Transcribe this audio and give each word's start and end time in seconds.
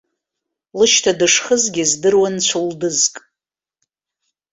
Лышьҭа 0.77 1.11
дышхызгьы 1.19 1.83
здыруан 1.89 2.35
цәылдызк. 2.45 3.15